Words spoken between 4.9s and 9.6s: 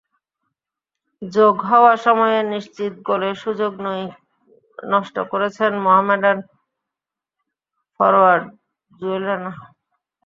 নষ্ট করেছেন মোহামেডান ফরোয়ার্ড জুয়েল রানা।